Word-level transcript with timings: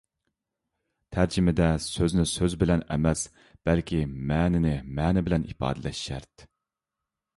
تەرجىمىدە 1.15 1.67
«سۆزنى 1.87 2.25
سۆز 2.31 2.55
بىلەن» 2.63 2.83
ئەمەس، 2.95 3.27
بەلكى 3.71 3.99
«مەنىنى 4.33 4.75
مەنە 5.01 5.25
بىلەن» 5.29 5.47
ئىپادىلەش 5.53 6.05
شەرت. 6.09 6.49